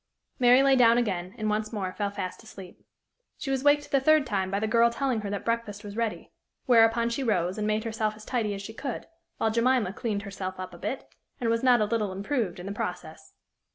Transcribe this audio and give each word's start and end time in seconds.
Mary 0.39 0.63
lay 0.63 0.75
down 0.75 0.97
again, 0.97 1.35
and 1.37 1.47
once 1.47 1.71
more 1.71 1.93
fell 1.93 2.09
fast 2.09 2.41
asleep. 2.41 2.83
She 3.37 3.51
was 3.51 3.63
waked 3.63 3.91
the 3.91 3.99
third 3.99 4.25
time 4.25 4.49
by 4.49 4.59
the 4.59 4.65
girl 4.65 4.89
telling 4.89 5.21
her 5.21 5.29
that 5.29 5.45
breakfast 5.45 5.83
was 5.83 5.95
ready; 5.95 6.31
whereupon 6.65 7.09
she 7.09 7.21
rose, 7.21 7.59
and 7.59 7.67
made 7.67 7.83
herself 7.83 8.15
as 8.15 8.25
tidy 8.25 8.55
as 8.55 8.63
she 8.63 8.73
could, 8.73 9.05
while 9.37 9.51
Jemima 9.51 9.93
cleaned 9.93 10.23
herself 10.23 10.59
up 10.59 10.73
a 10.73 10.79
bit, 10.79 11.07
and 11.39 11.51
was 11.51 11.61
not 11.61 11.81
a 11.81 11.85
little 11.85 12.11
improved 12.13 12.59
in 12.59 12.65
the 12.65 12.71
process. 12.71 13.33